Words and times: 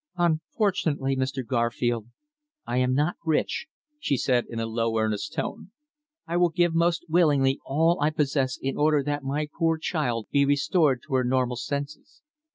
"Unfortunately, 0.17 1.15
Mr. 1.15 1.45
Garfield, 1.45 2.07
I 2.65 2.77
am 2.77 2.95
not 2.95 3.17
rich," 3.23 3.67
she 3.99 4.17
said 4.17 4.45
in 4.49 4.59
a 4.59 4.65
low 4.65 4.97
earnest 4.97 5.31
tone. 5.35 5.69
"I 6.25 6.37
will 6.37 6.49
give 6.49 6.73
most 6.73 7.05
willingly 7.07 7.59
all 7.67 7.99
I 8.01 8.09
possess 8.09 8.57
in 8.59 8.77
order 8.77 9.03
that 9.03 9.21
my 9.23 9.47
poor 9.59 9.77
child 9.77 10.25
be 10.31 10.43
restored 10.43 11.03
to 11.03 11.13
her 11.13 11.23
normal 11.23 11.55
senses. 11.57 12.23